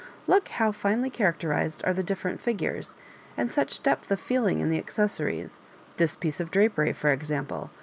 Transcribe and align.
Look 0.25 0.47
how 0.47 0.71
finely 0.71 1.11
characterised 1.11 1.83
are 1.85 1.93
the 1.93 2.01
different 2.01 2.41
figures; 2.41 2.95
and 3.37 3.51
such 3.51 3.83
depth 3.83 4.09
of 4.09 4.19
feeling 4.19 4.57
in 4.59 4.71
the 4.71 4.79
accessories,— 4.79 5.61
this 5.97 6.15
piece 6.15 6.39
of 6.39 6.49
drapery, 6.49 6.91
for 6.91 7.11
example. 7.11 7.69